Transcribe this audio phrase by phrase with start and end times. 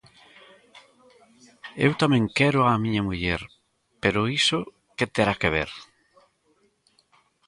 [1.85, 3.41] Eu tamén quero a miña muller,
[4.01, 4.59] pero iso
[4.97, 5.69] que terá que ver!